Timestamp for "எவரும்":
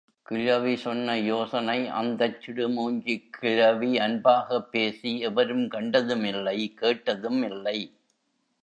5.21-5.67